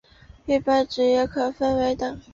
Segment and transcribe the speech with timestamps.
[0.47, 2.21] 一般职员可分为等。